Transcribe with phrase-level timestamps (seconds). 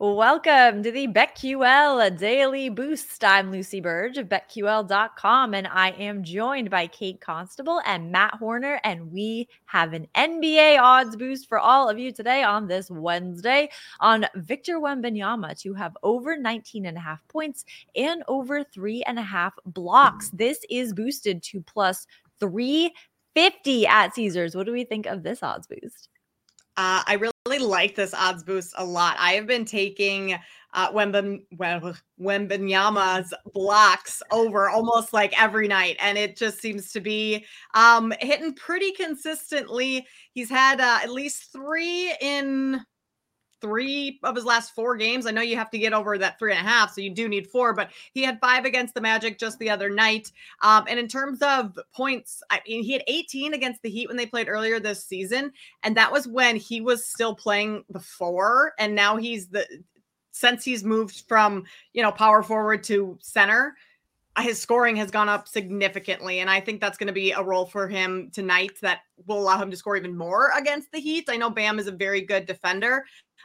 [0.00, 3.22] Welcome to the BetQL Daily Boost.
[3.22, 8.80] I'm Lucy Burge of BetQL.com, and I am joined by Kate Constable and Matt Horner,
[8.82, 13.70] and we have an NBA odds boost for all of you today on this Wednesday
[14.00, 17.64] on Victor Wembanyama to have over 19 and a half points
[17.94, 20.28] and over three and a half blocks.
[20.30, 22.08] This is boosted to plus
[22.40, 24.56] 350 at Caesars.
[24.56, 26.08] What do we think of this odds boost?
[26.76, 29.16] Uh, I really like this odds boost a lot.
[29.18, 30.34] I have been taking
[30.72, 31.42] uh, Wemben,
[32.18, 37.44] Wembanyama's blocks over almost like every night, and it just seems to be
[37.74, 40.06] um, hitting pretty consistently.
[40.32, 42.80] He's had uh, at least three in
[43.64, 45.24] three of his last four games.
[45.24, 47.30] I know you have to get over that three and a half, so you do
[47.30, 50.30] need four, but he had five against the Magic just the other night.
[50.60, 54.18] Um, and in terms of points, I mean, he had 18 against the Heat when
[54.18, 55.50] they played earlier this season,
[55.82, 59.66] and that was when he was still playing the four, and now he's the
[60.32, 63.76] since he's moved from you know power forward to center
[64.40, 67.66] his scoring has gone up significantly and i think that's going to be a role
[67.66, 71.36] for him tonight that will allow him to score even more against the heat i
[71.36, 73.04] know bam is a very good defender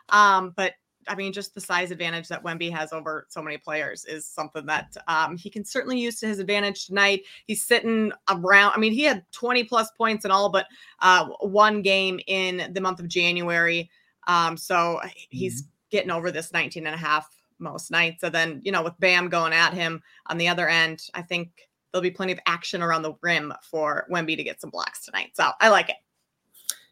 [0.09, 0.73] um, but
[1.09, 4.65] I mean, just the size advantage that Wemby has over so many players is something
[4.67, 7.23] that um, he can certainly use to his advantage tonight.
[7.47, 10.67] He's sitting around, I mean, he had 20 plus points and all, but
[10.99, 13.89] uh, one game in the month of January.
[14.27, 15.69] Um, so he's mm-hmm.
[15.89, 17.27] getting over this 19 and a half
[17.59, 18.21] most nights.
[18.21, 21.69] So then, you know, with Bam going at him on the other end, I think
[21.91, 25.31] there'll be plenty of action around the rim for Wemby to get some blocks tonight.
[25.33, 25.95] So I like it.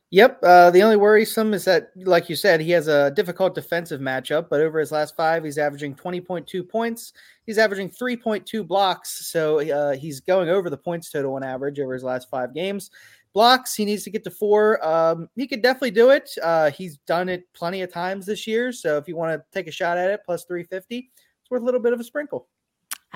[0.10, 0.40] Yep.
[0.42, 4.48] Uh, the only worrisome is that, like you said, he has a difficult defensive matchup,
[4.50, 7.12] but over his last five, he's averaging 20.2 points.
[7.46, 9.28] He's averaging 3.2 blocks.
[9.28, 12.90] So uh, he's going over the points total on average over his last five games.
[13.34, 14.86] Blocks, he needs to get to four.
[14.86, 16.30] Um, he could definitely do it.
[16.42, 18.72] Uh, he's done it plenty of times this year.
[18.72, 21.12] So if you want to take a shot at it, plus 350,
[21.42, 22.48] it's worth a little bit of a sprinkle.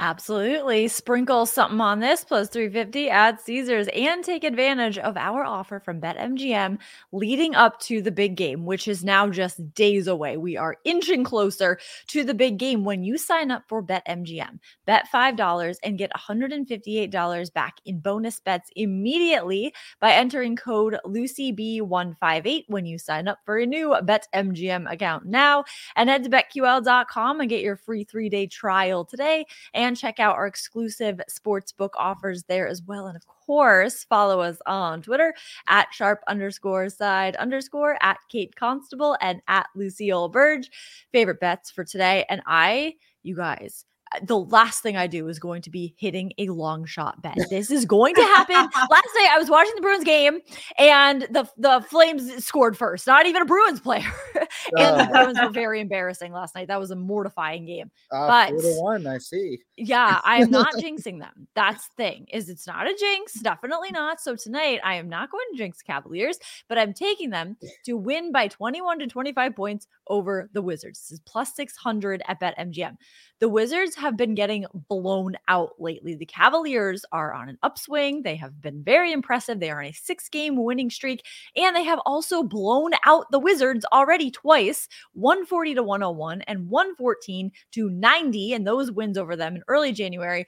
[0.01, 0.87] Absolutely.
[0.87, 6.01] Sprinkle something on this plus 350 at Caesars and take advantage of our offer from
[6.01, 6.79] BetMGM
[7.11, 10.37] leading up to the big game, which is now just days away.
[10.37, 14.57] We are inching closer to the big game when you sign up for BetMGM.
[14.87, 22.87] Bet $5 and get $158 back in bonus bets immediately by entering code LucyB158 when
[22.87, 25.63] you sign up for a new BetMGM account now.
[25.95, 29.45] And head to BetQL.com and get your free three day trial today
[29.75, 33.07] and check out our exclusive sportsbook offers there as well.
[33.07, 35.33] And of course, follow us on Twitter
[35.67, 40.69] at sharp underscore side underscore at Kate Constable and at Lucille Burge.
[41.11, 42.25] Favorite bets for today.
[42.29, 43.85] And I, you guys,
[44.23, 47.37] the last thing I do is going to be hitting a long shot bet.
[47.49, 48.55] This is going to happen.
[48.55, 50.39] last night I was watching the Bruins game
[50.77, 53.07] and the the Flames scored first.
[53.07, 54.11] Not even a Bruins player.
[54.77, 56.67] and the Bruins were very embarrassing last night.
[56.67, 57.91] That was a mortifying game.
[58.11, 59.59] Uh, but one, I see.
[59.77, 61.47] Yeah, I am not jinxing them.
[61.55, 62.27] That's the thing.
[62.33, 64.19] Is it's not a jinx, definitely not.
[64.19, 68.31] So tonight I am not going to jinx Cavaliers, but I'm taking them to win
[68.31, 70.99] by 21 to 25 points over the Wizards.
[70.99, 72.97] This is plus 600 at BetMGM.
[73.39, 76.15] The Wizards have been getting blown out lately.
[76.15, 78.23] The Cavaliers are on an upswing.
[78.23, 79.59] They have been very impressive.
[79.59, 81.25] They are on a six game winning streak,
[81.55, 87.51] and they have also blown out the Wizards already twice 140 to 101 and 114
[87.71, 90.45] to 90, and those wins over them in early January.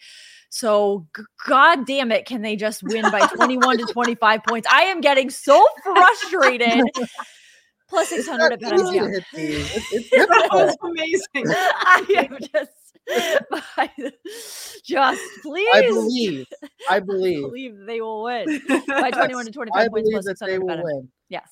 [0.50, 4.68] So, g- God damn it, can they just win by 21 to 25 points?
[4.72, 6.84] I am getting so frustrated
[7.90, 9.24] plus 600 at BetMGM.
[9.34, 10.78] It's, it's difficult.
[10.84, 11.56] amazing.
[11.56, 12.72] I am just
[14.84, 15.70] just please.
[15.74, 16.48] I believe.
[16.90, 17.46] I believe.
[17.46, 20.60] I believe they will win by 21 to 25 I points believe plus that they
[20.60, 20.84] will better.
[20.84, 21.10] win.
[21.30, 21.50] Yes.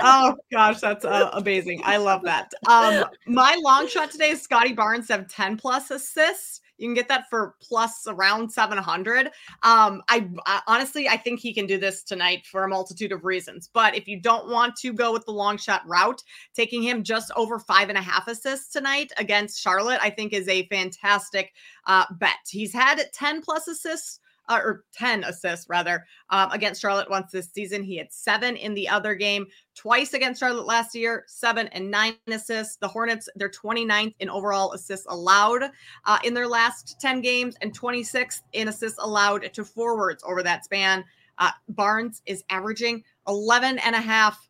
[0.00, 1.82] oh gosh, that's uh, amazing.
[1.84, 2.52] I love that.
[2.66, 6.61] Um, my long shot today is Scottie Barnes have 10 plus assists.
[6.82, 9.26] You can get that for plus around 700.
[9.62, 13.24] Um, I, I, honestly, I think he can do this tonight for a multitude of
[13.24, 13.70] reasons.
[13.72, 16.22] But if you don't want to go with the long shot route,
[16.54, 20.48] taking him just over five and a half assists tonight against Charlotte, I think is
[20.48, 21.52] a fantastic
[21.86, 22.32] uh, bet.
[22.48, 27.50] He's had 10 plus assists uh, or 10 assists rather um, against Charlotte once this
[27.52, 27.82] season.
[27.82, 32.14] He had seven in the other game, twice against Charlotte last year, seven and nine
[32.28, 32.76] assists.
[32.76, 35.70] The Hornets, they're 29th in overall assists allowed
[36.04, 40.64] uh, in their last 10 games and 26th in assists allowed to forwards over that
[40.64, 41.04] span.
[41.38, 44.48] Uh, Barnes is averaging 11 and a half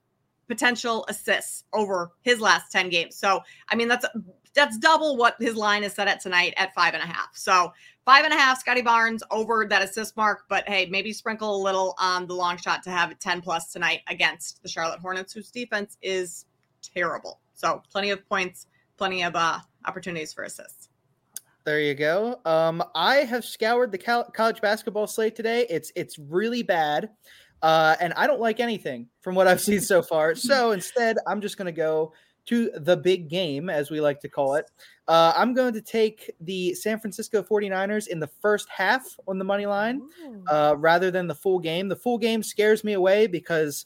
[0.49, 3.17] potential assists over his last 10 games.
[3.17, 4.07] So, I mean, that's
[4.55, 7.31] that's double what his line is set at tonight at five and a half.
[7.33, 7.73] So,
[8.05, 10.45] five and a half, Scottie Barnes over that assist mark.
[10.49, 13.73] But hey, maybe sprinkle a little on the long shot to have it 10 plus
[13.73, 16.47] tonight against the Charlotte Hornets, whose defense is
[16.83, 17.41] terrible.
[17.55, 18.67] So, plenty of points,
[18.97, 20.89] plenty of uh, opportunities for assists.
[21.65, 22.41] There you go.
[22.45, 25.65] Um, I have scoured the college basketball slate today.
[25.71, 27.11] It's it's really bad,
[27.63, 30.35] uh, and I don't like anything from what I've seen so far.
[30.35, 32.13] So instead, I'm just going to go
[32.47, 34.71] to the big game, as we like to call it.
[35.09, 39.45] Uh, I'm going to take the San Francisco 49ers in the first half on the
[39.45, 40.03] money line
[40.49, 41.89] uh, rather than the full game.
[41.89, 43.85] The full game scares me away because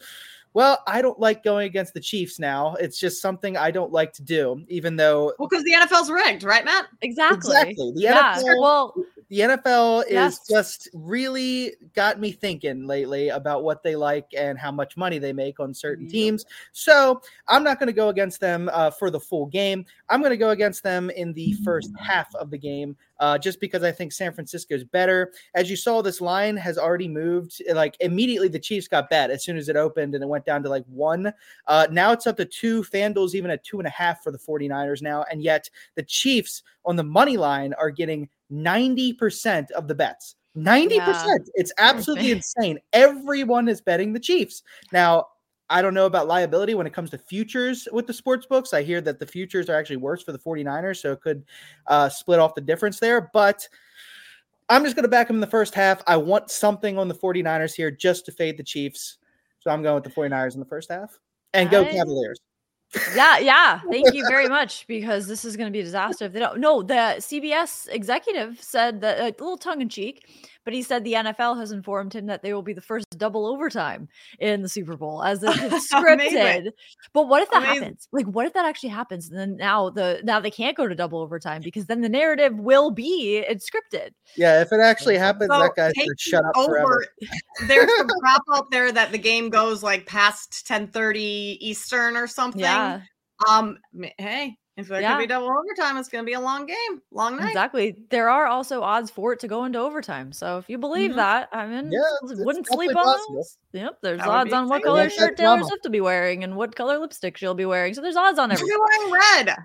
[0.57, 2.77] well, I don't like going against the Chiefs now.
[2.81, 5.35] It's just something I don't like to do, even though.
[5.39, 6.87] Well, because the NFL's rigged, right, Matt?
[7.03, 7.55] Exactly.
[7.55, 7.93] Exactly.
[7.95, 8.39] The yeah.
[8.39, 8.95] NFL, well,
[9.29, 10.35] the NFL Yes.
[10.35, 15.19] is just really got me thinking lately about what they like and how much money
[15.19, 16.45] they make on certain teams.
[16.73, 19.85] So I'm not going to go against them uh, for the full game.
[20.09, 23.61] I'm going to go against them in the first half of the game, uh, just
[23.61, 25.33] because I think San Francisco is better.
[25.55, 27.63] As you saw, this line has already moved.
[27.73, 30.63] Like immediately, the Chiefs got bet as soon as it opened, and it went down
[30.63, 31.33] to like one.
[31.67, 32.83] Uh, now it's up to two.
[32.83, 36.63] FanDuel's even at two and a half for the 49ers now, and yet the Chiefs
[36.85, 40.37] on the money line are getting 90% of the bets.
[40.57, 40.91] 90%.
[40.91, 41.37] Yeah.
[41.55, 42.79] It's absolutely insane.
[42.93, 44.63] Everyone is betting the Chiefs.
[44.93, 45.27] Now,
[45.69, 48.73] I don't know about liability when it comes to futures with the sports books.
[48.73, 51.45] I hear that the futures are actually worse for the 49ers, so it could
[51.89, 53.31] uh, split off the difference there.
[53.33, 53.69] But
[54.69, 56.03] I'm just going to back them in the first half.
[56.07, 59.19] I want something on the 49ers here just to fade the Chiefs.
[59.61, 61.19] So I'm going with the 49ers in the first half.
[61.55, 62.39] And go I- Cavaliers.
[63.17, 63.81] yeah, yeah.
[63.91, 66.61] Thank you very much because this is going to be a disaster if they don't.
[66.61, 70.29] No, the CBS executive said that a little tongue in cheek,
[70.67, 73.47] but he said the NFL has informed him that they will be the first double
[73.47, 74.09] overtime
[74.41, 76.73] in the Super Bowl as if it's scripted.
[77.15, 77.83] But what if that Amazing.
[77.83, 78.09] happens?
[78.13, 79.31] Like, what if that actually happens?
[79.31, 82.59] And then now the now they can't go to double overtime because then the narrative
[82.59, 84.11] will be it's scripted.
[84.37, 87.07] Yeah, if it actually happens, So that guy should shut up forever.
[87.69, 92.61] There's some prop out there that the game goes like past 10:30 Eastern or something.
[92.61, 93.03] Yeah,
[93.49, 93.79] Um.
[94.19, 95.13] Hey, if there Yeah.
[95.15, 97.49] could be double overtime, it's going to be a long game, long night.
[97.49, 97.97] exactly.
[98.11, 100.33] There are also odds for it to go into overtime.
[100.33, 101.17] So if you believe Mhm.
[101.17, 103.37] that, I mean, Yeah, it's- it's wouldn't sleep on possible.
[103.37, 103.59] those.
[103.73, 105.69] Yep, there's That odds on what color Like shirt Taylor drama.
[105.69, 107.95] Swift will be wearing and what color lipstick she'll be wearing.
[107.95, 108.77] So there's odds on She'll everything.
[109.07, 109.57] be wearing red.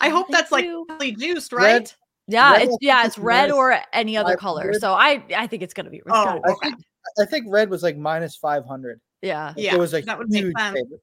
[0.00, 0.86] I hope that's like you.
[0.88, 1.62] really juiced, Red.
[1.62, 1.96] right?
[2.26, 4.72] Yeah, Red, it's yeah, it's it's red minus or any other color.
[4.74, 5.98] So I I think it's gonna be.
[5.98, 6.74] It's Oh, be I think
[7.20, 9.00] I think red was like minus 500.
[9.22, 10.74] yeah, Yeah, it was a that would make huge sense.
[10.78, 11.00] favorite.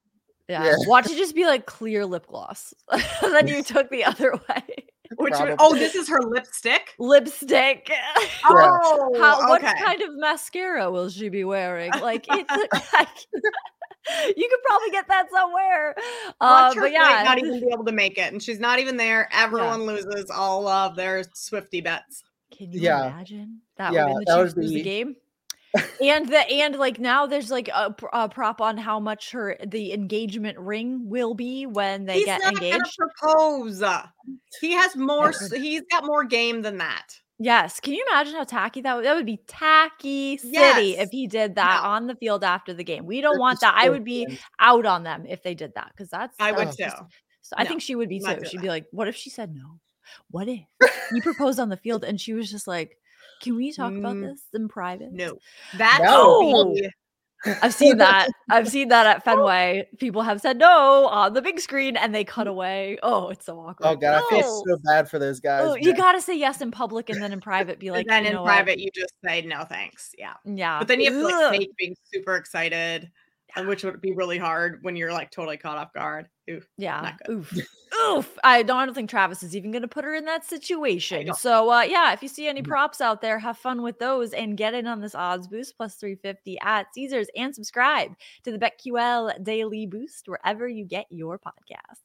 [0.51, 0.75] Yeah, Yeah.
[0.87, 2.73] Watch it just be like clear lip gloss.
[3.21, 4.85] then you took the other way.
[5.17, 6.93] Which would, oh, this is her lipstick.
[6.99, 7.91] Lipstick.
[8.43, 11.91] Oh, How, what kind of mascara will she be wearing?
[11.91, 12.49] Like it's
[12.93, 13.07] like,
[14.35, 15.95] you could probably get that somewhere.
[16.39, 18.79] Uh, Watch her but yeah, not even be able to make it, and she's not
[18.79, 19.29] even there.
[19.31, 22.23] Everyone loses all of their Swifty bets.
[22.57, 23.07] Can you Yeah.
[23.07, 25.15] imagine that Yeah, would the that would Chiefs lose the game?
[26.03, 29.93] And the and like now there's like a, a prop on how much her the
[29.93, 32.97] engagement ring will be when they He's get engaged.
[32.97, 33.83] propose.
[34.59, 35.31] He has more.
[35.55, 37.07] He's got more game than that.
[37.43, 40.99] Yes, can you imagine how tacky that would that would be tacky city Yes.
[40.99, 41.89] if he did that No.
[41.89, 43.05] on the field after the game.
[43.05, 43.73] We don't want that.
[43.75, 46.71] I would be out on them if they did that because that's I would oh,
[46.71, 46.83] too.
[46.83, 46.97] just-
[47.41, 48.45] So I No, think she would be too.
[48.45, 48.61] She'd that.
[48.61, 49.79] be like, "What if she said no?
[50.29, 50.59] What if
[51.11, 52.95] you proposed on the field?" And she was just like,
[53.41, 55.39] "Can we talk about Mm, this in private?" No,
[55.73, 56.37] that No.
[56.73, 56.91] would
[57.61, 58.29] I've seen that.
[58.51, 59.87] I've seen that at Fenway.
[59.97, 62.99] People have said no on the big screen, and they cut away.
[63.01, 63.87] Oh, it's so awkward.
[63.87, 65.63] Oh god, I feel so bad for those guys.
[65.63, 68.23] Oh, you gotta say yes in public, and then in private, be like, and then
[68.23, 68.49] "You in know what?
[68.49, 70.13] private you just say no thanks.
[70.17, 73.09] Yeah, yeah." but then you have to like fake being super excited,
[73.55, 76.27] and which would be really hard when you're like totally caught off guard.
[76.49, 76.61] Ooh.
[76.77, 77.13] Yeah.
[77.29, 77.53] Oof.
[78.07, 78.37] Oof.
[78.43, 81.33] I don't, I don't think Travis is even going to put her in that situation.
[81.33, 84.57] So, uh, yeah, if you see any props out there, have fun with those and
[84.57, 89.43] get in on this odds boost plus 350 at Caesars and subscribe to the BetQL
[89.43, 92.01] Daily Boost wherever you get your podcasts.